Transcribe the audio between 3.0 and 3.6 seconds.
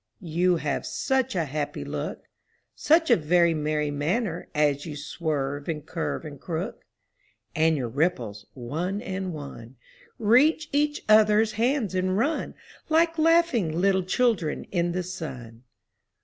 a very